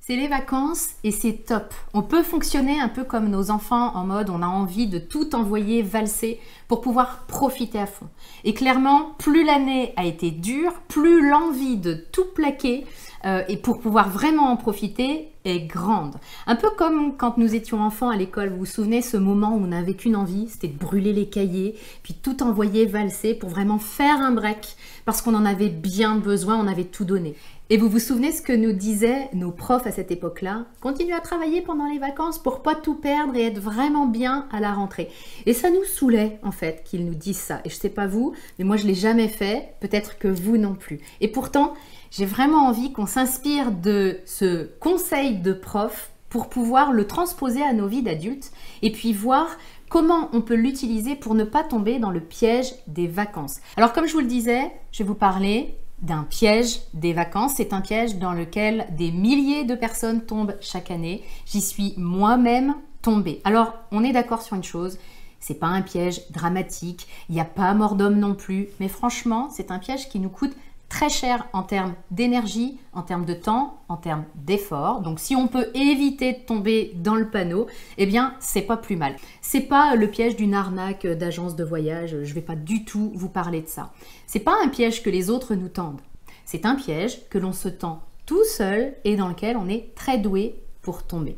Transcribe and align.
C'est 0.00 0.14
les 0.14 0.28
vacances 0.28 0.90
et 1.02 1.10
c'est 1.10 1.44
top. 1.46 1.74
On 1.92 2.02
peut 2.02 2.22
fonctionner 2.22 2.78
un 2.80 2.88
peu 2.88 3.02
comme 3.02 3.28
nos 3.28 3.50
enfants 3.50 3.96
en 3.96 4.06
mode 4.06 4.30
on 4.30 4.40
a 4.40 4.46
envie 4.46 4.86
de 4.86 4.98
tout 4.98 5.34
envoyer 5.34 5.82
valser 5.82 6.38
pour 6.68 6.80
pouvoir 6.80 7.26
profiter 7.26 7.80
à 7.80 7.86
fond. 7.86 8.06
Et 8.44 8.54
clairement, 8.54 9.14
plus 9.18 9.44
l'année 9.44 9.92
a 9.96 10.04
été 10.04 10.30
dure, 10.30 10.74
plus 10.86 11.28
l'envie 11.28 11.76
de 11.76 11.94
tout 11.94 12.26
plaquer 12.34 12.86
euh, 13.24 13.42
et 13.48 13.56
pour 13.56 13.80
pouvoir 13.80 14.08
vraiment 14.08 14.50
en 14.50 14.56
profiter 14.56 15.32
est 15.44 15.60
grande. 15.60 16.14
Un 16.46 16.56
peu 16.56 16.70
comme 16.70 17.16
quand 17.16 17.38
nous 17.38 17.54
étions 17.54 17.80
enfants 17.82 18.10
à 18.10 18.16
l'école, 18.16 18.50
vous 18.50 18.58
vous 18.58 18.66
souvenez 18.66 19.02
ce 19.02 19.16
moment 19.16 19.54
où 19.54 19.64
on 19.64 19.68
n'avait 19.68 19.94
qu'une 19.94 20.16
envie, 20.16 20.48
c'était 20.48 20.68
de 20.68 20.78
brûler 20.78 21.12
les 21.12 21.28
cahiers, 21.28 21.76
puis 22.02 22.14
tout 22.14 22.42
envoyer 22.42 22.86
valser 22.86 23.34
pour 23.34 23.48
vraiment 23.48 23.78
faire 23.78 24.20
un 24.20 24.32
break 24.32 24.76
parce 25.04 25.22
qu'on 25.22 25.34
en 25.34 25.44
avait 25.44 25.68
bien 25.68 26.16
besoin, 26.16 26.56
on 26.56 26.66
avait 26.66 26.84
tout 26.84 27.04
donné. 27.04 27.34
Et 27.68 27.78
vous 27.78 27.88
vous 27.88 27.98
souvenez 27.98 28.30
ce 28.30 28.42
que 28.42 28.52
nous 28.52 28.72
disaient 28.72 29.28
nos 29.32 29.50
profs 29.50 29.88
à 29.88 29.90
cette 29.90 30.12
époque-là? 30.12 30.66
Continuez 30.80 31.14
à 31.14 31.20
travailler 31.20 31.62
pendant 31.62 31.88
les 31.88 31.98
vacances 31.98 32.38
pour 32.38 32.62
pas 32.62 32.76
tout 32.76 32.94
perdre 32.94 33.34
et 33.34 33.42
être 33.42 33.58
vraiment 33.58 34.06
bien 34.06 34.46
à 34.52 34.60
la 34.60 34.72
rentrée. 34.72 35.10
Et 35.46 35.52
ça 35.52 35.68
nous 35.70 35.82
saoulait 35.82 36.38
en 36.44 36.52
fait 36.52 36.84
qu'ils 36.84 37.04
nous 37.04 37.16
disent 37.16 37.40
ça. 37.40 37.60
Et 37.64 37.68
je 37.68 37.74
sais 37.74 37.88
pas 37.88 38.06
vous, 38.06 38.34
mais 38.60 38.64
moi 38.64 38.76
je 38.76 38.86
l'ai 38.86 38.94
jamais 38.94 39.26
fait, 39.26 39.74
peut-être 39.80 40.16
que 40.16 40.28
vous 40.28 40.58
non 40.58 40.76
plus. 40.76 41.00
Et 41.20 41.26
pourtant, 41.26 41.74
j'ai 42.12 42.24
vraiment 42.24 42.68
envie 42.68 42.92
qu'on 42.92 43.06
s'inspire 43.06 43.72
de 43.72 44.20
ce 44.26 44.66
conseil 44.78 45.38
de 45.38 45.52
prof 45.52 46.12
pour 46.28 46.48
pouvoir 46.48 46.92
le 46.92 47.04
transposer 47.04 47.64
à 47.64 47.72
nos 47.72 47.88
vies 47.88 48.02
d'adultes 48.04 48.52
et 48.82 48.92
puis 48.92 49.12
voir 49.12 49.48
comment 49.90 50.28
on 50.32 50.40
peut 50.40 50.54
l'utiliser 50.54 51.16
pour 51.16 51.34
ne 51.34 51.42
pas 51.42 51.64
tomber 51.64 51.98
dans 51.98 52.12
le 52.12 52.20
piège 52.20 52.74
des 52.86 53.08
vacances. 53.08 53.58
Alors 53.76 53.92
comme 53.92 54.06
je 54.06 54.12
vous 54.12 54.20
le 54.20 54.26
disais, 54.26 54.70
je 54.92 55.02
vais 55.02 55.08
vous 55.08 55.16
parler 55.16 55.74
d'un 56.02 56.24
piège 56.24 56.80
des 56.94 57.12
vacances. 57.12 57.54
C'est 57.56 57.72
un 57.72 57.80
piège 57.80 58.16
dans 58.16 58.32
lequel 58.32 58.86
des 58.96 59.10
milliers 59.10 59.64
de 59.64 59.74
personnes 59.74 60.24
tombent 60.24 60.56
chaque 60.60 60.90
année. 60.90 61.22
J'y 61.46 61.60
suis 61.60 61.94
moi-même 61.96 62.74
tombée. 63.02 63.40
Alors, 63.44 63.74
on 63.92 64.04
est 64.04 64.12
d'accord 64.12 64.42
sur 64.42 64.56
une 64.56 64.64
chose, 64.64 64.98
c'est 65.40 65.54
pas 65.60 65.68
un 65.68 65.82
piège 65.82 66.28
dramatique, 66.30 67.06
il 67.28 67.34
n'y 67.34 67.40
a 67.40 67.44
pas 67.44 67.72
mort 67.74 67.94
d'homme 67.94 68.18
non 68.18 68.34
plus, 68.34 68.68
mais 68.80 68.88
franchement, 68.88 69.48
c'est 69.50 69.70
un 69.70 69.78
piège 69.78 70.08
qui 70.08 70.18
nous 70.18 70.28
coûte 70.28 70.56
très 70.96 71.10
cher 71.10 71.46
en 71.52 71.62
termes 71.62 71.94
d'énergie, 72.10 72.78
en 72.94 73.02
termes 73.02 73.26
de 73.26 73.34
temps, 73.34 73.80
en 73.90 73.98
termes 73.98 74.24
d'effort. 74.34 75.02
Donc 75.02 75.20
si 75.20 75.36
on 75.36 75.46
peut 75.46 75.66
éviter 75.74 76.32
de 76.32 76.38
tomber 76.38 76.92
dans 76.94 77.16
le 77.16 77.28
panneau, 77.28 77.66
eh 77.98 78.06
bien 78.06 78.34
c'est 78.40 78.62
pas 78.62 78.78
plus 78.78 78.96
mal. 78.96 79.14
C'est 79.42 79.60
pas 79.60 79.94
le 79.94 80.08
piège 80.08 80.36
d'une 80.36 80.54
arnaque 80.54 81.06
d'agence 81.06 81.54
de 81.54 81.64
voyage, 81.64 82.16
je 82.22 82.32
vais 82.32 82.40
pas 82.40 82.56
du 82.56 82.86
tout 82.86 83.12
vous 83.14 83.28
parler 83.28 83.60
de 83.60 83.68
ça. 83.68 83.92
C'est 84.26 84.40
pas 84.40 84.56
un 84.64 84.68
piège 84.68 85.02
que 85.02 85.10
les 85.10 85.28
autres 85.28 85.54
nous 85.54 85.68
tendent. 85.68 86.00
C'est 86.46 86.64
un 86.64 86.76
piège 86.76 87.28
que 87.28 87.36
l'on 87.36 87.52
se 87.52 87.68
tend 87.68 88.00
tout 88.24 88.44
seul 88.44 88.94
et 89.04 89.16
dans 89.16 89.28
lequel 89.28 89.58
on 89.58 89.68
est 89.68 89.94
très 89.96 90.16
doué 90.16 90.62
pour 90.80 91.02
tomber. 91.02 91.36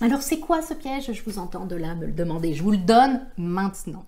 Alors 0.00 0.22
c'est 0.22 0.40
quoi 0.40 0.62
ce 0.62 0.74
piège? 0.74 1.12
Je 1.12 1.22
vous 1.22 1.38
entends 1.38 1.64
de 1.64 1.76
là 1.76 1.94
me 1.94 2.06
le 2.06 2.12
demander. 2.12 2.54
Je 2.54 2.64
vous 2.64 2.72
le 2.72 2.76
donne 2.76 3.24
maintenant. 3.38 4.04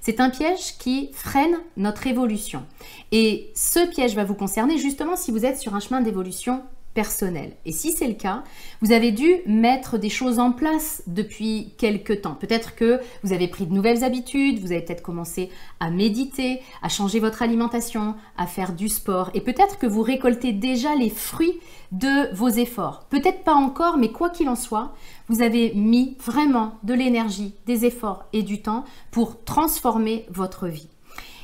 C'est 0.00 0.20
un 0.20 0.30
piège 0.30 0.78
qui 0.78 1.10
freine 1.12 1.56
notre 1.76 2.06
évolution. 2.06 2.64
Et 3.10 3.50
ce 3.54 3.86
piège 3.88 4.14
va 4.14 4.24
vous 4.24 4.34
concerner 4.34 4.78
justement 4.78 5.16
si 5.16 5.30
vous 5.30 5.44
êtes 5.44 5.58
sur 5.58 5.74
un 5.74 5.80
chemin 5.80 6.00
d'évolution 6.00 6.62
personnel. 6.94 7.52
Et 7.64 7.72
si 7.72 7.92
c'est 7.92 8.06
le 8.06 8.14
cas, 8.14 8.42
vous 8.80 8.92
avez 8.92 9.12
dû 9.12 9.36
mettre 9.46 9.98
des 9.98 10.08
choses 10.08 10.38
en 10.38 10.52
place 10.52 11.02
depuis 11.06 11.72
quelque 11.78 12.12
temps. 12.12 12.34
Peut-être 12.34 12.74
que 12.74 13.00
vous 13.22 13.32
avez 13.32 13.48
pris 13.48 13.66
de 13.66 13.72
nouvelles 13.72 14.04
habitudes, 14.04 14.58
vous 14.58 14.72
avez 14.72 14.82
peut-être 14.82 15.02
commencé 15.02 15.50
à 15.80 15.90
méditer, 15.90 16.60
à 16.82 16.88
changer 16.88 17.20
votre 17.20 17.42
alimentation, 17.42 18.14
à 18.36 18.46
faire 18.46 18.72
du 18.72 18.88
sport. 18.88 19.30
Et 19.34 19.40
peut-être 19.40 19.78
que 19.78 19.86
vous 19.86 20.02
récoltez 20.02 20.52
déjà 20.52 20.94
les 20.94 21.10
fruits 21.10 21.60
de 21.92 22.34
vos 22.34 22.48
efforts. 22.48 23.04
Peut-être 23.10 23.44
pas 23.44 23.54
encore, 23.54 23.98
mais 23.98 24.10
quoi 24.10 24.30
qu'il 24.30 24.48
en 24.48 24.56
soit, 24.56 24.94
vous 25.28 25.42
avez 25.42 25.72
mis 25.74 26.16
vraiment 26.24 26.78
de 26.82 26.94
l'énergie, 26.94 27.54
des 27.66 27.84
efforts 27.84 28.24
et 28.32 28.42
du 28.42 28.62
temps 28.62 28.84
pour 29.10 29.44
transformer 29.44 30.26
votre 30.30 30.68
vie. 30.68 30.88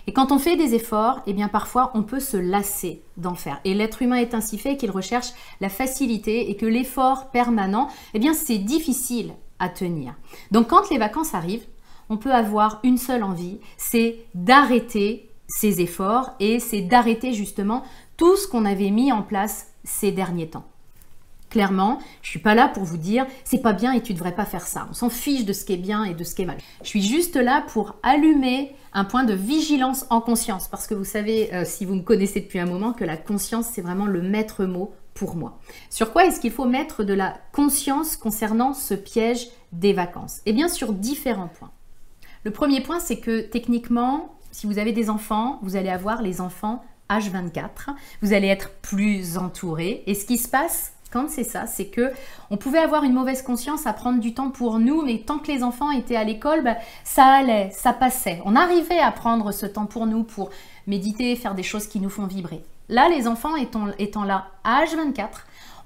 Et 0.08 0.12
quand 0.14 0.32
on 0.32 0.38
fait 0.38 0.56
des 0.56 0.74
efforts, 0.74 1.20
eh 1.26 1.34
bien 1.34 1.48
parfois 1.48 1.90
on 1.92 2.02
peut 2.02 2.18
se 2.18 2.38
lasser 2.38 3.02
d'en 3.18 3.34
faire. 3.34 3.60
Et 3.64 3.74
l'être 3.74 4.00
humain 4.00 4.16
est 4.16 4.32
ainsi 4.32 4.56
fait 4.56 4.78
qu'il 4.78 4.90
recherche 4.90 5.34
la 5.60 5.68
facilité 5.68 6.48
et 6.48 6.56
que 6.56 6.64
l'effort 6.64 7.30
permanent, 7.30 7.88
eh 8.14 8.18
bien 8.18 8.32
c'est 8.32 8.56
difficile 8.56 9.34
à 9.58 9.68
tenir. 9.68 10.14
Donc 10.50 10.68
quand 10.68 10.88
les 10.88 10.96
vacances 10.96 11.34
arrivent, 11.34 11.66
on 12.08 12.16
peut 12.16 12.32
avoir 12.32 12.80
une 12.84 12.96
seule 12.96 13.22
envie, 13.22 13.60
c'est 13.76 14.24
d'arrêter 14.34 15.28
ces 15.46 15.82
efforts 15.82 16.30
et 16.40 16.58
c'est 16.58 16.80
d'arrêter 16.80 17.34
justement 17.34 17.82
tout 18.16 18.34
ce 18.36 18.48
qu'on 18.48 18.64
avait 18.64 18.90
mis 18.90 19.12
en 19.12 19.20
place 19.20 19.74
ces 19.84 20.10
derniers 20.10 20.48
temps. 20.48 20.64
Clairement, 21.50 21.98
je 22.20 22.28
suis 22.28 22.38
pas 22.38 22.54
là 22.54 22.68
pour 22.68 22.84
vous 22.84 22.98
dire 22.98 23.26
c'est 23.44 23.62
pas 23.62 23.72
bien 23.72 23.92
et 23.92 24.02
tu 24.02 24.12
devrais 24.12 24.34
pas 24.34 24.44
faire 24.44 24.66
ça. 24.66 24.86
On 24.90 24.94
s'en 24.94 25.08
fiche 25.08 25.44
de 25.44 25.52
ce 25.52 25.64
qui 25.64 25.72
est 25.72 25.78
bien 25.78 26.04
et 26.04 26.14
de 26.14 26.24
ce 26.24 26.34
qui 26.34 26.42
est 26.42 26.46
mal. 26.46 26.58
Je 26.82 26.88
suis 26.88 27.02
juste 27.02 27.36
là 27.36 27.64
pour 27.68 27.96
allumer 28.02 28.74
un 28.92 29.04
point 29.04 29.24
de 29.24 29.32
vigilance 29.32 30.04
en 30.10 30.20
conscience 30.20 30.68
parce 30.68 30.86
que 30.86 30.94
vous 30.94 31.04
savez 31.04 31.52
euh, 31.54 31.64
si 31.64 31.84
vous 31.84 31.94
me 31.94 32.02
connaissez 32.02 32.40
depuis 32.40 32.58
un 32.58 32.66
moment 32.66 32.92
que 32.92 33.04
la 33.04 33.16
conscience 33.16 33.66
c'est 33.72 33.80
vraiment 33.80 34.06
le 34.06 34.20
maître 34.20 34.64
mot 34.66 34.92
pour 35.14 35.36
moi. 35.36 35.58
Sur 35.88 36.12
quoi 36.12 36.26
est-ce 36.26 36.40
qu'il 36.40 36.52
faut 36.52 36.66
mettre 36.66 37.02
de 37.02 37.14
la 37.14 37.34
conscience 37.52 38.16
concernant 38.16 38.74
ce 38.74 38.94
piège 38.94 39.48
des 39.72 39.94
vacances? 39.94 40.40
Eh 40.44 40.52
bien 40.52 40.68
sur 40.68 40.92
différents 40.92 41.48
points. 41.48 41.72
Le 42.44 42.50
premier 42.50 42.82
point 42.82 43.00
c'est 43.00 43.20
que 43.20 43.40
techniquement, 43.40 44.34
si 44.50 44.66
vous 44.66 44.78
avez 44.78 44.92
des 44.92 45.08
enfants, 45.08 45.58
vous 45.62 45.76
allez 45.76 45.90
avoir 45.90 46.20
les 46.20 46.42
enfants 46.42 46.84
H24, 47.10 47.94
vous 48.22 48.32
allez 48.32 48.48
être 48.48 48.70
plus 48.82 49.38
entouré 49.38 50.02
et 50.06 50.14
ce 50.14 50.26
qui 50.26 50.36
se 50.36 50.48
passe 50.48 50.92
quand 51.12 51.28
c'est 51.28 51.44
ça, 51.44 51.66
c'est 51.66 51.86
que 51.86 52.12
on 52.50 52.56
pouvait 52.56 52.78
avoir 52.78 53.04
une 53.04 53.12
mauvaise 53.12 53.42
conscience 53.42 53.86
à 53.86 53.92
prendre 53.92 54.20
du 54.20 54.34
temps 54.34 54.50
pour 54.50 54.78
nous, 54.78 55.02
mais 55.02 55.18
tant 55.18 55.38
que 55.38 55.50
les 55.50 55.62
enfants 55.62 55.90
étaient 55.90 56.16
à 56.16 56.24
l'école, 56.24 56.62
bah, 56.62 56.76
ça 57.04 57.24
allait, 57.24 57.70
ça 57.72 57.92
passait. 57.92 58.40
On 58.44 58.56
arrivait 58.56 58.98
à 58.98 59.10
prendre 59.10 59.52
ce 59.52 59.66
temps 59.66 59.86
pour 59.86 60.06
nous, 60.06 60.24
pour 60.24 60.50
méditer, 60.86 61.34
faire 61.36 61.54
des 61.54 61.62
choses 61.62 61.86
qui 61.86 62.00
nous 62.00 62.10
font 62.10 62.26
vibrer. 62.26 62.62
Là, 62.88 63.08
les 63.08 63.28
enfants 63.28 63.56
étant, 63.56 63.88
étant 63.98 64.24
là 64.24 64.48
à 64.64 64.84
H24, 64.84 65.28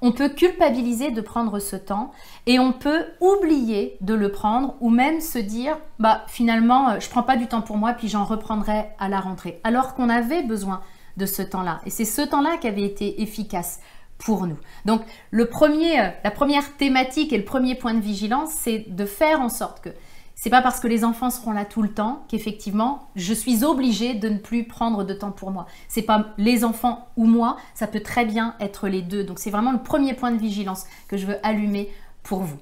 on 0.02 0.10
peut 0.10 0.28
culpabiliser 0.28 1.12
de 1.12 1.20
prendre 1.20 1.60
ce 1.60 1.76
temps 1.76 2.10
et 2.46 2.58
on 2.58 2.72
peut 2.72 3.04
oublier 3.20 3.96
de 4.00 4.14
le 4.14 4.32
prendre 4.32 4.74
ou 4.80 4.90
même 4.90 5.20
se 5.20 5.38
dire 5.38 5.78
bah 6.00 6.24
finalement 6.26 6.90
euh, 6.90 7.00
je 7.00 7.08
prends 7.08 7.22
pas 7.22 7.36
du 7.36 7.46
temps 7.46 7.62
pour 7.62 7.76
moi 7.76 7.92
puis 7.92 8.08
j'en 8.08 8.24
reprendrai 8.24 8.86
à 8.98 9.08
la 9.08 9.20
rentrée 9.20 9.60
alors 9.62 9.94
qu'on 9.94 10.08
avait 10.08 10.42
besoin 10.42 10.82
de 11.16 11.24
ce 11.24 11.40
temps-là 11.40 11.80
et 11.86 11.90
c'est 11.90 12.04
ce 12.04 12.22
temps-là 12.22 12.56
qui 12.56 12.66
avait 12.66 12.82
été 12.82 13.22
efficace 13.22 13.78
pour 14.24 14.46
nous. 14.46 14.56
Donc 14.84 15.02
le 15.30 15.46
premier, 15.46 16.00
euh, 16.00 16.08
la 16.24 16.30
première 16.30 16.76
thématique 16.76 17.32
et 17.32 17.38
le 17.38 17.44
premier 17.44 17.74
point 17.74 17.94
de 17.94 18.00
vigilance, 18.00 18.50
c'est 18.54 18.86
de 18.88 19.04
faire 19.04 19.40
en 19.40 19.48
sorte 19.48 19.82
que 19.82 19.90
c'est 20.34 20.50
pas 20.50 20.62
parce 20.62 20.80
que 20.80 20.88
les 20.88 21.04
enfants 21.04 21.30
seront 21.30 21.52
là 21.52 21.64
tout 21.64 21.82
le 21.82 21.90
temps 21.90 22.24
qu'effectivement 22.28 23.08
je 23.14 23.32
suis 23.32 23.64
obligée 23.64 24.14
de 24.14 24.28
ne 24.28 24.38
plus 24.38 24.64
prendre 24.64 25.04
de 25.04 25.14
temps 25.14 25.30
pour 25.32 25.50
moi. 25.50 25.66
C'est 25.88 26.02
pas 26.02 26.26
les 26.38 26.64
enfants 26.64 27.08
ou 27.16 27.26
moi, 27.26 27.56
ça 27.74 27.86
peut 27.86 28.00
très 28.00 28.24
bien 28.24 28.54
être 28.60 28.88
les 28.88 29.02
deux. 29.02 29.24
Donc 29.24 29.38
c'est 29.38 29.50
vraiment 29.50 29.72
le 29.72 29.82
premier 29.82 30.14
point 30.14 30.30
de 30.30 30.38
vigilance 30.38 30.84
que 31.08 31.16
je 31.16 31.26
veux 31.26 31.46
allumer 31.46 31.90
pour 32.22 32.40
vous. 32.40 32.58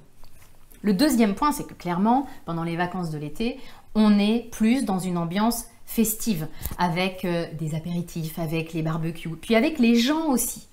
Le 0.83 0.95
deuxième 0.95 1.35
point, 1.35 1.53
c'est 1.53 1.67
que 1.67 1.75
clairement, 1.75 2.27
pendant 2.47 2.65
les 2.65 2.77
vacances 2.77 3.11
de 3.11 3.19
l'été, 3.19 3.61
on 3.95 4.19
est 4.19 4.49
plus 4.51 4.87
dans 4.87 4.99
une 4.99 5.19
ambiance 5.19 5.67
festive, 5.85 6.47
avec 6.79 7.25
euh, 7.25 7.47
des 7.59 7.75
apéritifs, 7.75 8.39
avec 8.39 8.73
les 8.73 8.81
barbecues, 8.81 9.31
puis 9.31 9.57
avec 9.57 9.79
les 9.79 9.97
gens 9.97 10.29
aussi 10.29 10.69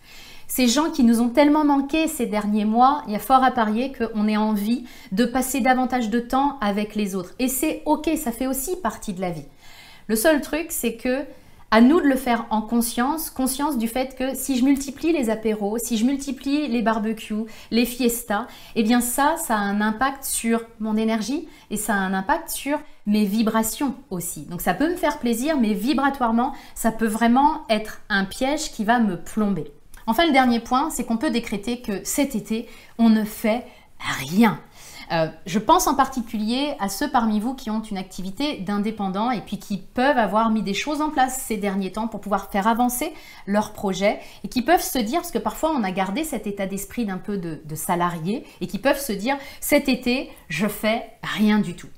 ces 0.48 0.68
gens 0.68 0.90
qui 0.90 1.04
nous 1.04 1.22
ont 1.22 1.30
tellement 1.30 1.66
manqué 1.66 2.08
ces 2.08 2.26
derniers 2.26 2.66
mois, 2.66 3.04
il 3.08 3.14
y 3.14 3.16
a 3.16 3.20
fort 3.20 3.44
à 3.44 3.52
parier 3.52 3.92
qu'on 3.92 4.28
ait 4.28 4.38
envie 4.38 4.86
de 5.12 5.26
passer 5.26 5.60
davantage 5.60 6.10
de 6.10 6.20
temps 6.20 6.58
avec 6.62 6.96
les 6.96 7.16
autres. 7.16 7.34
Et 7.38 7.48
c'est 7.48 7.84
ok, 7.86 8.10
ça 8.18 8.32
fait 8.32 8.48
aussi 8.48 8.78
partie 8.78 9.14
de 9.14 9.22
la 9.22 9.32
vie. 9.32 9.46
Le 10.08 10.16
seul 10.16 10.42
truc, 10.42 10.68
c'est 10.70 10.96
que 10.96 11.26
à 11.70 11.82
nous 11.82 12.00
de 12.00 12.06
le 12.06 12.16
faire 12.16 12.46
en 12.50 12.62
conscience, 12.62 13.30
conscience 13.30 13.78
du 13.78 13.90
fait 13.90 14.16
que 14.16 14.36
si 14.36 14.58
je 14.58 14.64
multiplie 14.64 15.12
les 15.12 15.30
apéros, 15.30 15.78
si 15.78 15.98
je 15.98 16.06
multiplie 16.06 16.70
les 16.70 16.82
barbecues, 16.82 17.46
les 17.72 17.86
fiestas, 17.86 18.48
eh 18.76 18.84
bien 18.84 19.02
ça, 19.02 19.36
ça 19.38 19.56
a 19.56 19.60
un 19.60 19.82
impact 19.82 20.24
sur 20.24 20.62
mon 20.80 20.96
énergie 20.96 21.48
et 21.70 21.76
ça 21.76 21.94
a 21.94 21.98
un 21.98 22.14
impact 22.14 22.50
sur 22.50 22.80
mes 23.06 23.26
vibrations 23.26 23.96
aussi. 24.10 24.44
Donc 24.44 24.62
ça 24.62 24.74
peut 24.74 24.90
me 24.90 24.96
faire 24.96 25.20
plaisir, 25.20 25.60
mais 25.60 25.74
vibratoirement, 25.74 26.54
ça 26.74 26.92
peut 26.92 27.08
vraiment 27.08 27.66
être 27.70 28.00
un 28.08 28.24
piège 28.24 28.72
qui 28.72 28.86
va 28.86 29.00
me 29.00 29.18
plomber. 29.18 29.74
Enfin, 30.08 30.26
le 30.26 30.32
dernier 30.32 30.60
point, 30.60 30.90
c'est 30.90 31.06
qu'on 31.06 31.18
peut 31.18 31.32
décréter 31.32 31.82
que 31.82 32.04
cet 32.04 32.34
été, 32.36 32.68
on 32.98 33.10
ne 33.10 33.26
fait 33.26 33.66
rien. 34.00 34.60
Euh, 35.12 35.28
je 35.46 35.60
pense 35.60 35.88
en 35.88 35.96
particulier 35.96 36.74
à 36.80 36.90
ceux 36.90 37.10
parmi 37.10 37.40
vous 37.40 37.54
qui 37.54 37.70
ont 37.70 37.82
une 37.82 37.98
activité 37.98 38.58
d'indépendant 38.58 39.32
et 39.32 39.40
puis 39.40 39.58
qui 39.58 39.78
peuvent 39.78 40.18
avoir 40.18 40.50
mis 40.50 40.62
des 40.62 40.74
choses 40.74 41.02
en 41.02 41.10
place 41.10 41.42
ces 41.42 41.56
derniers 41.56 41.94
temps 41.94 42.08
pour 42.08 42.20
pouvoir 42.20 42.50
faire 42.52 42.68
avancer 42.68 43.14
leur 43.46 43.72
projet 43.72 44.20
et 44.44 44.50
qui 44.50 44.62
peuvent 44.62 44.82
se 44.82 45.00
dire, 45.00 45.22
parce 45.22 45.32
que 45.32 45.38
parfois 45.38 45.72
on 45.72 45.84
a 45.84 45.92
gardé 45.92 46.24
cet 46.24 46.46
état 46.46 46.68
d'esprit 46.68 47.06
d'un 47.06 47.18
peu 47.18 47.38
de, 47.38 47.62
de 47.64 47.76
salarié 47.76 48.46
et 48.60 48.68
qui 48.68 48.80
peuvent 48.80 49.00
se 49.00 49.14
dire, 49.14 49.38
cet 49.62 49.88
été, 49.88 50.30
je 50.50 50.68
fais 50.68 51.10
rien 51.24 51.60
du 51.60 51.76
tout. 51.76 51.90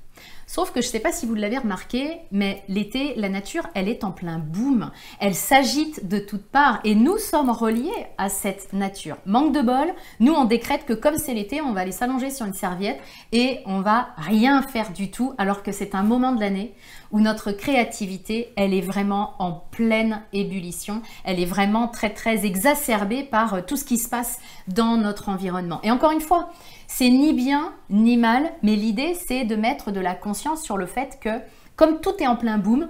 Sauf 0.50 0.72
que 0.72 0.82
je 0.82 0.88
ne 0.88 0.92
sais 0.94 1.00
pas 1.00 1.12
si 1.12 1.28
vous 1.28 1.36
l'avez 1.36 1.60
remarqué, 1.60 2.22
mais 2.32 2.64
l'été, 2.68 3.14
la 3.18 3.30
nature, 3.30 3.68
elle 3.76 3.88
est 3.88 4.04
en 4.04 4.10
plein 4.10 4.40
boom. 4.40 4.90
Elle 5.20 5.36
s'agite 5.36 6.08
de 6.08 6.18
toutes 6.18 6.48
parts 6.48 6.80
et 6.84 6.96
nous 6.96 7.20
sommes 7.20 7.52
reliés 7.52 8.08
à 8.18 8.30
cette 8.30 8.74
nature. 8.74 9.18
Manque 9.28 9.54
de 9.54 9.62
bol, 9.62 9.94
nous 10.20 10.34
on 10.34 10.46
décrète 10.46 10.88
que 10.88 10.94
comme 10.94 11.20
c'est 11.20 11.36
l'été, 11.36 11.62
on 11.62 11.74
va 11.74 11.82
aller 11.82 11.92
s'allonger 11.92 12.32
sur 12.32 12.48
une 12.48 12.56
serviette 12.56 13.00
et 13.32 13.60
on 13.68 13.82
va 13.82 14.08
rien 14.18 14.64
faire 14.64 14.92
du 14.92 15.12
tout 15.12 15.36
alors 15.38 15.62
que 15.62 15.72
c'est 15.72 15.94
un 15.94 16.02
moment 16.02 16.32
de 16.32 16.40
l'année 16.40 16.74
où 17.12 17.20
notre 17.20 17.52
créativité, 17.52 18.52
elle 18.56 18.74
est 18.74 18.82
vraiment 18.82 19.34
en 19.38 19.52
pleine 19.52 20.24
ébullition. 20.34 21.04
Elle 21.26 21.40
est 21.40 21.46
vraiment 21.46 21.88
très 21.88 22.12
très 22.12 22.46
exacerbée 22.46 23.24
par 23.24 23.54
euh, 23.54 23.62
tout 23.66 23.78
ce 23.78 23.84
qui 23.84 23.98
se 23.98 24.10
passe 24.10 24.40
dans 24.68 24.96
notre 24.96 25.30
environnement. 25.30 25.80
Et 25.82 25.90
encore 25.90 26.12
une 26.12 26.22
fois, 26.22 26.52
c'est 26.88 27.10
ni 27.10 27.34
bien 27.34 27.74
ni 27.90 28.18
mal, 28.18 28.52
mais 28.62 28.76
l'idée 28.76 29.16
c'est 29.16 29.44
de 29.44 29.56
mettre 29.56 29.92
de 29.92 30.00
la 30.00 30.14
conscience 30.14 30.39
sur 30.56 30.78
le 30.78 30.86
fait 30.86 31.20
que 31.22 31.40
comme 31.76 32.02
tout 32.02 32.16
est 32.20 32.28
en 32.28 32.36
plein 32.36 32.58
boom, 32.58 32.90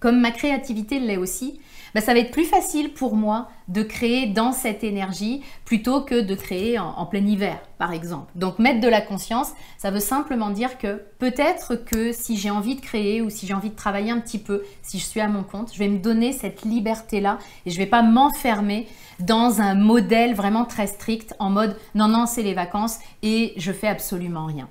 comme 0.00 0.20
ma 0.20 0.30
créativité 0.30 1.00
l'est 1.00 1.16
aussi, 1.16 1.60
bah, 1.94 2.00
ça 2.00 2.12
va 2.12 2.18
être 2.18 2.32
plus 2.32 2.44
facile 2.44 2.92
pour 2.92 3.14
moi 3.14 3.48
de 3.68 3.82
créer 3.82 4.26
dans 4.26 4.52
cette 4.52 4.84
énergie 4.84 5.42
plutôt 5.64 6.02
que 6.02 6.20
de 6.20 6.34
créer 6.34 6.78
en, 6.78 7.06
plein 7.06 7.24
hiver, 7.24 7.58
par 7.78 7.92
exemple. 7.92 8.30
Donc 8.34 8.58
mettre 8.58 8.80
de 8.80 8.88
la 8.88 9.00
conscience, 9.00 9.52
ça 9.78 9.90
veut 9.90 10.00
simplement 10.00 10.50
dire 10.50 10.76
que 10.76 11.02
peut-être 11.18 11.76
que 11.76 12.12
si 12.12 12.36
j'ai 12.36 12.50
envie 12.50 12.74
de 12.74 12.80
créer 12.80 13.22
ou 13.22 13.30
si 13.30 13.46
j'ai 13.46 13.54
envie 13.54 13.70
de 13.70 13.76
travailler 13.76 14.10
un 14.10 14.18
petit 14.18 14.38
peu, 14.38 14.62
si 14.82 14.98
je 14.98 15.04
suis 15.04 15.20
à 15.20 15.28
mon 15.28 15.44
compte, 15.44 15.72
je 15.72 15.78
vais 15.78 15.88
me 15.88 15.98
donner 15.98 16.32
cette 16.32 16.62
liberté-là 16.64 17.38
et 17.64 17.70
je 17.70 17.78
ne 17.78 17.84
vais 17.84 17.90
pas 17.90 18.02
m'enfermer 18.02 18.88
dans 19.20 19.60
un 19.60 19.74
modèle 19.74 20.34
vraiment 20.34 20.64
très 20.64 20.88
strict 20.88 21.34
en 21.38 21.48
mode 21.48 21.76
non, 21.94 22.08
non, 22.08 22.26
c'est 22.26 22.42
les 22.42 22.54
vacances 22.54 22.98
et 23.22 23.54
je 23.56 23.72
fais 23.72 23.88
absolument 23.88 24.46
rien. 24.46 24.68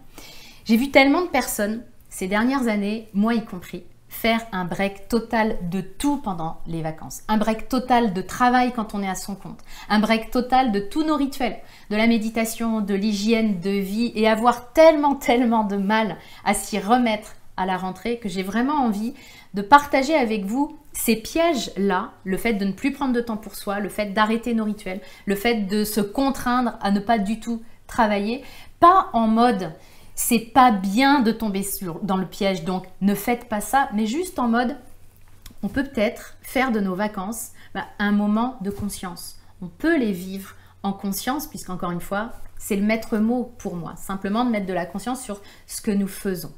J'ai 0.65 0.77
vu 0.77 0.91
tellement 0.91 1.21
de 1.21 1.27
personnes 1.27 1.83
ces 2.13 2.27
dernières 2.27 2.67
années, 2.67 3.09
moi 3.15 3.33
y 3.33 3.43
compris, 3.43 3.83
faire 4.07 4.39
un 4.51 4.65
break 4.65 5.07
total 5.07 5.57
de 5.71 5.81
tout 5.81 6.17
pendant 6.17 6.61
les 6.67 6.83
vacances. 6.83 7.23
Un 7.27 7.37
break 7.37 7.69
total 7.69 8.13
de 8.13 8.21
travail 8.21 8.71
quand 8.71 8.93
on 8.93 9.01
est 9.01 9.09
à 9.09 9.15
son 9.15 9.33
compte. 9.33 9.59
Un 9.89 9.99
break 9.99 10.29
total 10.29 10.71
de 10.71 10.79
tous 10.79 11.03
nos 11.03 11.15
rituels, 11.15 11.57
de 11.89 11.95
la 11.95 12.05
méditation, 12.05 12.81
de 12.81 12.93
l'hygiène 12.93 13.59
de 13.61 13.71
vie 13.71 14.11
et 14.13 14.27
avoir 14.27 14.73
tellement, 14.73 15.15
tellement 15.15 15.63
de 15.63 15.75
mal 15.75 16.17
à 16.45 16.53
s'y 16.53 16.77
remettre 16.77 17.35
à 17.57 17.65
la 17.65 17.77
rentrée 17.77 18.19
que 18.19 18.29
j'ai 18.29 18.43
vraiment 18.43 18.85
envie 18.85 19.15
de 19.55 19.63
partager 19.63 20.13
avec 20.13 20.45
vous 20.45 20.77
ces 20.93 21.15
pièges-là, 21.15 22.11
le 22.25 22.37
fait 22.37 22.53
de 22.53 22.65
ne 22.65 22.73
plus 22.73 22.91
prendre 22.91 23.13
de 23.13 23.21
temps 23.21 23.37
pour 23.37 23.55
soi, 23.55 23.79
le 23.79 23.89
fait 23.89 24.13
d'arrêter 24.13 24.53
nos 24.53 24.65
rituels, 24.65 25.01
le 25.25 25.35
fait 25.35 25.61
de 25.61 25.83
se 25.83 25.99
contraindre 25.99 26.77
à 26.79 26.91
ne 26.91 26.99
pas 26.99 27.17
du 27.17 27.39
tout 27.39 27.63
travailler, 27.87 28.43
pas 28.79 29.09
en 29.13 29.27
mode 29.27 29.71
c'est 30.15 30.39
pas 30.39 30.71
bien 30.71 31.21
de 31.21 31.31
tomber 31.31 31.65
dans 32.03 32.17
le 32.17 32.25
piège, 32.25 32.63
donc 32.63 32.85
ne 33.01 33.15
faites 33.15 33.49
pas 33.49 33.61
ça, 33.61 33.89
mais 33.93 34.05
juste 34.05 34.39
en 34.39 34.47
mode, 34.47 34.77
on 35.63 35.69
peut 35.69 35.83
peut-être 35.83 36.37
faire 36.41 36.71
de 36.71 36.79
nos 36.79 36.95
vacances 36.95 37.51
bah, 37.73 37.85
un 37.99 38.11
moment 38.11 38.57
de 38.61 38.69
conscience. 38.69 39.37
On 39.61 39.67
peut 39.67 39.97
les 39.97 40.11
vivre 40.11 40.55
en 40.83 40.93
conscience, 40.93 41.47
puisqu'encore 41.47 41.91
une 41.91 42.01
fois, 42.01 42.31
c'est 42.57 42.75
le 42.75 42.83
maître 42.83 43.17
mot 43.17 43.53
pour 43.57 43.75
moi, 43.75 43.95
simplement 43.95 44.45
de 44.45 44.51
mettre 44.51 44.65
de 44.65 44.73
la 44.73 44.85
conscience 44.85 45.21
sur 45.21 45.41
ce 45.67 45.81
que 45.81 45.91
nous 45.91 46.07
faisons. 46.07 46.51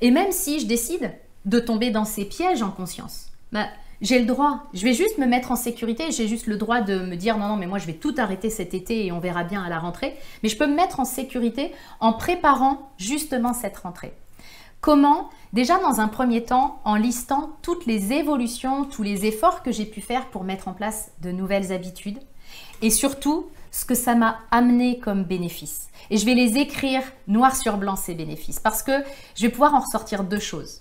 Et 0.00 0.10
même 0.10 0.32
si 0.32 0.60
je 0.60 0.66
décide 0.66 1.12
de 1.44 1.58
tomber 1.58 1.90
dans 1.90 2.04
ces 2.04 2.24
pièges 2.24 2.62
en 2.62 2.70
conscience, 2.70 3.32
bah, 3.50 3.66
j'ai 4.02 4.18
le 4.18 4.26
droit. 4.26 4.64
Je 4.74 4.84
vais 4.84 4.92
juste 4.92 5.16
me 5.18 5.26
mettre 5.26 5.52
en 5.52 5.56
sécurité. 5.56 6.10
J'ai 6.10 6.28
juste 6.28 6.46
le 6.46 6.56
droit 6.56 6.80
de 6.80 6.98
me 6.98 7.14
dire 7.14 7.38
non, 7.38 7.48
non, 7.48 7.56
mais 7.56 7.66
moi 7.66 7.78
je 7.78 7.86
vais 7.86 7.94
tout 7.94 8.14
arrêter 8.18 8.50
cet 8.50 8.74
été 8.74 9.06
et 9.06 9.12
on 9.12 9.20
verra 9.20 9.44
bien 9.44 9.62
à 9.62 9.68
la 9.68 9.78
rentrée. 9.78 10.16
Mais 10.42 10.48
je 10.48 10.58
peux 10.58 10.66
me 10.66 10.74
mettre 10.74 11.00
en 11.00 11.04
sécurité 11.04 11.72
en 12.00 12.12
préparant 12.12 12.90
justement 12.98 13.54
cette 13.54 13.78
rentrée. 13.78 14.12
Comment? 14.80 15.30
Déjà 15.52 15.78
dans 15.78 16.00
un 16.00 16.08
premier 16.08 16.42
temps, 16.42 16.80
en 16.84 16.96
listant 16.96 17.50
toutes 17.62 17.86
les 17.86 18.12
évolutions, 18.12 18.84
tous 18.84 19.04
les 19.04 19.26
efforts 19.26 19.62
que 19.62 19.70
j'ai 19.70 19.86
pu 19.86 20.00
faire 20.00 20.26
pour 20.26 20.42
mettre 20.42 20.66
en 20.66 20.72
place 20.72 21.12
de 21.20 21.30
nouvelles 21.30 21.72
habitudes 21.72 22.18
et 22.82 22.90
surtout 22.90 23.46
ce 23.70 23.84
que 23.84 23.94
ça 23.94 24.16
m'a 24.16 24.40
amené 24.50 24.98
comme 24.98 25.22
bénéfice. 25.22 25.88
Et 26.10 26.16
je 26.16 26.26
vais 26.26 26.34
les 26.34 26.58
écrire 26.58 27.02
noir 27.28 27.54
sur 27.54 27.76
blanc 27.76 27.94
ces 27.94 28.14
bénéfices 28.14 28.58
parce 28.58 28.82
que 28.82 28.92
je 29.36 29.42
vais 29.42 29.50
pouvoir 29.50 29.74
en 29.74 29.80
ressortir 29.80 30.24
deux 30.24 30.40
choses. 30.40 30.80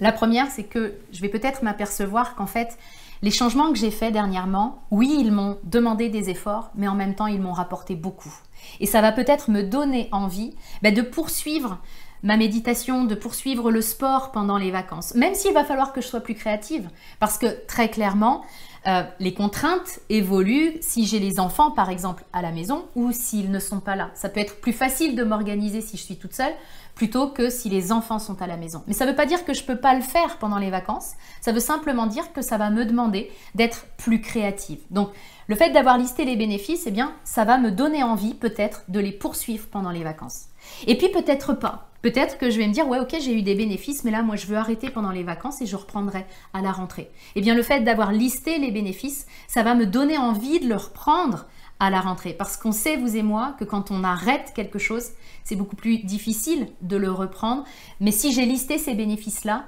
La 0.00 0.12
première, 0.12 0.50
c'est 0.50 0.64
que 0.64 0.94
je 1.12 1.20
vais 1.20 1.28
peut-être 1.28 1.62
m'apercevoir 1.62 2.34
qu'en 2.34 2.46
fait, 2.46 2.78
les 3.22 3.30
changements 3.30 3.72
que 3.72 3.78
j'ai 3.78 3.90
faits 3.90 4.12
dernièrement, 4.12 4.82
oui, 4.90 5.16
ils 5.18 5.32
m'ont 5.32 5.58
demandé 5.64 6.08
des 6.08 6.30
efforts, 6.30 6.70
mais 6.74 6.88
en 6.88 6.94
même 6.94 7.14
temps, 7.14 7.26
ils 7.26 7.40
m'ont 7.40 7.52
rapporté 7.52 7.94
beaucoup. 7.94 8.34
Et 8.80 8.86
ça 8.86 9.00
va 9.00 9.12
peut-être 9.12 9.50
me 9.50 9.62
donner 9.62 10.08
envie 10.12 10.54
ben, 10.82 10.92
de 10.92 11.02
poursuivre 11.02 11.78
ma 12.22 12.36
méditation, 12.36 13.04
de 13.04 13.14
poursuivre 13.14 13.70
le 13.70 13.82
sport 13.82 14.32
pendant 14.32 14.56
les 14.56 14.70
vacances, 14.70 15.14
même 15.14 15.34
s'il 15.34 15.52
va 15.52 15.62
falloir 15.62 15.92
que 15.92 16.00
je 16.00 16.06
sois 16.06 16.20
plus 16.20 16.34
créative, 16.34 16.88
parce 17.20 17.38
que 17.38 17.46
très 17.66 17.90
clairement, 17.90 18.42
euh, 18.86 19.02
les 19.18 19.32
contraintes 19.32 20.00
évoluent 20.10 20.76
si 20.80 21.06
j'ai 21.06 21.18
les 21.18 21.40
enfants, 21.40 21.70
par 21.70 21.90
exemple, 21.90 22.24
à 22.32 22.42
la 22.42 22.52
maison 22.52 22.84
ou 22.94 23.12
s'ils 23.12 23.50
ne 23.50 23.58
sont 23.58 23.80
pas 23.80 23.96
là. 23.96 24.10
Ça 24.14 24.28
peut 24.28 24.40
être 24.40 24.60
plus 24.60 24.72
facile 24.72 25.16
de 25.16 25.24
m'organiser 25.24 25.80
si 25.80 25.96
je 25.96 26.02
suis 26.02 26.16
toute 26.16 26.34
seule 26.34 26.52
plutôt 26.94 27.28
que 27.28 27.50
si 27.50 27.68
les 27.68 27.92
enfants 27.92 28.18
sont 28.18 28.40
à 28.40 28.46
la 28.46 28.56
maison. 28.56 28.82
Mais 28.86 28.92
ça 28.94 29.04
ne 29.04 29.10
veut 29.10 29.16
pas 29.16 29.26
dire 29.26 29.44
que 29.44 29.52
je 29.52 29.62
ne 29.62 29.66
peux 29.66 29.76
pas 29.76 29.94
le 29.94 30.02
faire 30.02 30.38
pendant 30.38 30.58
les 30.58 30.70
vacances. 30.70 31.12
Ça 31.40 31.52
veut 31.52 31.60
simplement 31.60 32.06
dire 32.06 32.32
que 32.32 32.42
ça 32.42 32.56
va 32.56 32.70
me 32.70 32.84
demander 32.84 33.32
d'être 33.54 33.86
plus 33.96 34.20
créative. 34.20 34.78
Donc, 34.90 35.10
le 35.48 35.56
fait 35.56 35.70
d'avoir 35.70 35.98
listé 35.98 36.24
les 36.24 36.36
bénéfices, 36.36 36.86
eh 36.86 36.90
bien, 36.90 37.12
ça 37.24 37.44
va 37.44 37.58
me 37.58 37.70
donner 37.70 38.02
envie 38.02 38.34
peut-être 38.34 38.84
de 38.88 39.00
les 39.00 39.12
poursuivre 39.12 39.66
pendant 39.66 39.90
les 39.90 40.04
vacances. 40.04 40.46
Et 40.86 40.96
puis 40.96 41.08
peut-être 41.08 41.54
pas. 41.54 41.88
Peut-être 42.02 42.36
que 42.36 42.50
je 42.50 42.58
vais 42.58 42.66
me 42.66 42.72
dire, 42.72 42.86
ouais, 42.86 42.98
ok, 42.98 43.16
j'ai 43.18 43.32
eu 43.32 43.40
des 43.40 43.54
bénéfices, 43.54 44.04
mais 44.04 44.10
là, 44.10 44.22
moi, 44.22 44.36
je 44.36 44.44
veux 44.44 44.58
arrêter 44.58 44.90
pendant 44.90 45.10
les 45.10 45.22
vacances 45.22 45.62
et 45.62 45.66
je 45.66 45.74
reprendrai 45.74 46.26
à 46.52 46.60
la 46.60 46.70
rentrée. 46.70 47.10
Eh 47.34 47.40
bien, 47.40 47.54
le 47.54 47.62
fait 47.62 47.80
d'avoir 47.80 48.12
listé 48.12 48.58
les 48.58 48.70
bénéfices, 48.70 49.26
ça 49.48 49.62
va 49.62 49.74
me 49.74 49.86
donner 49.86 50.18
envie 50.18 50.60
de 50.60 50.68
le 50.68 50.76
reprendre 50.76 51.46
à 51.80 51.88
la 51.88 52.00
rentrée. 52.00 52.34
Parce 52.34 52.58
qu'on 52.58 52.72
sait, 52.72 52.98
vous 52.98 53.16
et 53.16 53.22
moi, 53.22 53.56
que 53.58 53.64
quand 53.64 53.90
on 53.90 54.04
arrête 54.04 54.52
quelque 54.54 54.78
chose, 54.78 55.12
c'est 55.44 55.56
beaucoup 55.56 55.76
plus 55.76 55.98
difficile 55.98 56.68
de 56.82 56.98
le 56.98 57.10
reprendre. 57.10 57.64
Mais 58.00 58.10
si 58.10 58.34
j'ai 58.34 58.44
listé 58.44 58.76
ces 58.76 58.92
bénéfices-là, 58.92 59.64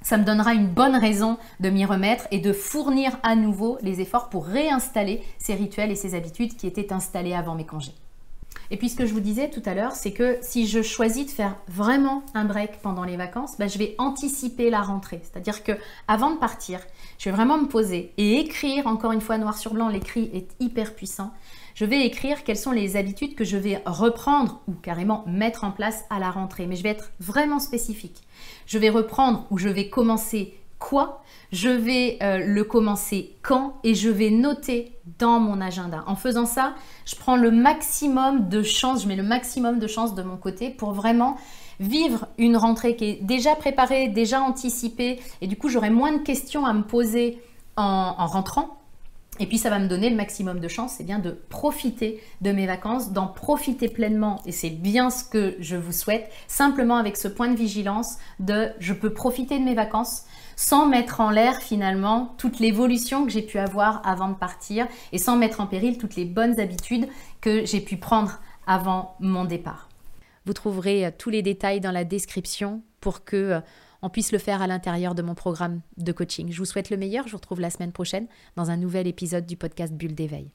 ça 0.00 0.16
me 0.16 0.24
donnera 0.24 0.54
une 0.54 0.68
bonne 0.68 0.96
raison 0.96 1.36
de 1.60 1.68
m'y 1.68 1.84
remettre 1.84 2.28
et 2.30 2.38
de 2.38 2.54
fournir 2.54 3.18
à 3.22 3.36
nouveau 3.36 3.76
les 3.82 4.00
efforts 4.00 4.30
pour 4.30 4.46
réinstaller 4.46 5.22
ces 5.38 5.54
rituels 5.54 5.90
et 5.90 5.96
ces 5.96 6.14
habitudes 6.14 6.56
qui 6.56 6.66
étaient 6.66 6.92
installés 6.92 7.34
avant 7.34 7.56
mes 7.56 7.66
congés. 7.66 7.94
Et 8.70 8.76
puis 8.76 8.88
ce 8.88 8.96
que 8.96 9.06
je 9.06 9.14
vous 9.14 9.20
disais 9.20 9.48
tout 9.48 9.62
à 9.64 9.74
l'heure, 9.74 9.92
c'est 9.92 10.12
que 10.12 10.38
si 10.42 10.66
je 10.66 10.82
choisis 10.82 11.26
de 11.26 11.30
faire 11.30 11.56
vraiment 11.68 12.22
un 12.34 12.44
break 12.44 12.80
pendant 12.82 13.04
les 13.04 13.16
vacances, 13.16 13.56
bah, 13.58 13.66
je 13.66 13.78
vais 13.78 13.94
anticiper 13.98 14.68
la 14.68 14.82
rentrée. 14.82 15.20
C'est-à-dire 15.22 15.64
que 15.64 15.72
avant 16.06 16.32
de 16.32 16.38
partir, 16.38 16.80
je 17.18 17.30
vais 17.30 17.36
vraiment 17.36 17.58
me 17.58 17.66
poser 17.66 18.12
et 18.18 18.38
écrire, 18.40 18.86
encore 18.86 19.12
une 19.12 19.20
fois 19.20 19.38
noir 19.38 19.56
sur 19.56 19.72
blanc, 19.72 19.88
l'écrit 19.88 20.30
est 20.34 20.48
hyper 20.60 20.94
puissant. 20.94 21.32
Je 21.74 21.84
vais 21.84 22.04
écrire 22.04 22.42
quelles 22.42 22.58
sont 22.58 22.72
les 22.72 22.96
habitudes 22.96 23.36
que 23.36 23.44
je 23.44 23.56
vais 23.56 23.80
reprendre 23.86 24.60
ou 24.66 24.72
carrément 24.72 25.24
mettre 25.26 25.62
en 25.64 25.70
place 25.70 26.04
à 26.10 26.18
la 26.18 26.30
rentrée. 26.30 26.66
Mais 26.66 26.76
je 26.76 26.82
vais 26.82 26.88
être 26.88 27.12
vraiment 27.20 27.60
spécifique. 27.60 28.22
Je 28.66 28.78
vais 28.78 28.90
reprendre 28.90 29.46
ou 29.50 29.58
je 29.58 29.68
vais 29.68 29.88
commencer 29.88 30.57
quoi, 30.78 31.22
je 31.52 31.68
vais 31.68 32.18
euh, 32.22 32.38
le 32.44 32.64
commencer 32.64 33.36
quand 33.42 33.74
et 33.84 33.94
je 33.94 34.08
vais 34.08 34.30
noter 34.30 34.92
dans 35.18 35.40
mon 35.40 35.60
agenda. 35.60 36.04
En 36.06 36.16
faisant 36.16 36.46
ça, 36.46 36.74
je 37.04 37.16
prends 37.16 37.36
le 37.36 37.50
maximum 37.50 38.48
de 38.48 38.62
chance, 38.62 39.02
je 39.02 39.08
mets 39.08 39.16
le 39.16 39.22
maximum 39.22 39.78
de 39.78 39.86
chance 39.86 40.14
de 40.14 40.22
mon 40.22 40.36
côté 40.36 40.70
pour 40.70 40.92
vraiment 40.92 41.36
vivre 41.80 42.26
une 42.38 42.56
rentrée 42.56 42.96
qui 42.96 43.04
est 43.04 43.22
déjà 43.22 43.54
préparée, 43.56 44.08
déjà 44.08 44.40
anticipée. 44.40 45.20
Et 45.40 45.46
du 45.46 45.56
coup 45.56 45.68
j'aurai 45.68 45.90
moins 45.90 46.12
de 46.12 46.22
questions 46.22 46.66
à 46.66 46.72
me 46.72 46.82
poser 46.82 47.38
en 47.76 48.26
rentrant. 48.26 48.78
Et 49.40 49.46
puis 49.46 49.58
ça 49.58 49.70
va 49.70 49.78
me 49.78 49.86
donner 49.86 50.10
le 50.10 50.16
maximum 50.16 50.58
de 50.58 50.68
chance, 50.68 50.94
c'est 50.98 51.04
bien 51.04 51.18
de 51.18 51.30
profiter 51.30 52.20
de 52.40 52.50
mes 52.50 52.66
vacances, 52.66 53.12
d'en 53.12 53.26
profiter 53.26 53.88
pleinement, 53.88 54.40
et 54.46 54.52
c'est 54.52 54.70
bien 54.70 55.10
ce 55.10 55.24
que 55.24 55.56
je 55.60 55.76
vous 55.76 55.92
souhaite, 55.92 56.30
simplement 56.48 56.96
avec 56.96 57.16
ce 57.16 57.28
point 57.28 57.48
de 57.48 57.56
vigilance 57.56 58.16
de 58.40 58.70
je 58.80 58.92
peux 58.92 59.12
profiter 59.12 59.58
de 59.58 59.64
mes 59.64 59.74
vacances 59.74 60.24
sans 60.58 60.88
mettre 60.88 61.20
en 61.20 61.30
l'air 61.30 61.62
finalement 61.62 62.34
toute 62.36 62.58
l'évolution 62.58 63.24
que 63.24 63.30
j'ai 63.30 63.42
pu 63.42 63.58
avoir 63.58 64.04
avant 64.04 64.28
de 64.28 64.34
partir 64.34 64.88
et 65.12 65.18
sans 65.18 65.36
mettre 65.36 65.60
en 65.60 65.68
péril 65.68 65.98
toutes 65.98 66.16
les 66.16 66.24
bonnes 66.24 66.58
habitudes 66.58 67.06
que 67.40 67.64
j'ai 67.64 67.80
pu 67.80 67.96
prendre 67.96 68.40
avant 68.66 69.14
mon 69.20 69.44
départ. 69.44 69.88
Vous 70.46 70.54
trouverez 70.54 71.06
euh, 71.06 71.10
tous 71.16 71.30
les 71.30 71.42
détails 71.42 71.80
dans 71.80 71.92
la 71.92 72.02
description 72.02 72.82
pour 73.00 73.24
que 73.24 73.36
euh, 73.36 73.60
on 74.02 74.10
puisse 74.10 74.32
le 74.32 74.38
faire 74.38 74.60
à 74.60 74.66
l'intérieur 74.66 75.14
de 75.14 75.22
mon 75.22 75.36
programme 75.36 75.80
de 75.96 76.10
coaching. 76.10 76.50
Je 76.50 76.58
vous 76.58 76.64
souhaite 76.64 76.90
le 76.90 76.96
meilleur. 76.96 77.26
Je 77.26 77.32
vous 77.32 77.38
retrouve 77.38 77.60
la 77.60 77.70
semaine 77.70 77.92
prochaine 77.92 78.26
dans 78.56 78.72
un 78.72 78.76
nouvel 78.76 79.06
épisode 79.06 79.46
du 79.46 79.56
podcast 79.56 79.92
Bulle 79.92 80.16
d'éveil. 80.16 80.50